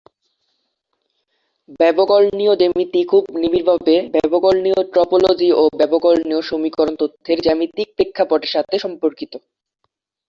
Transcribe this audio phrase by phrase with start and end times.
[1.79, 9.33] ব্যবকলনীয় জ্যামিতি খুব নিবিড়ভাবে ব্যবকলনীয় টপোলজি ও ব্যবকলনীয় সমীকরণ তত্ত্বের জ্যামিতিক প্রেক্ষাপটের সাথে সম্পর্কিত।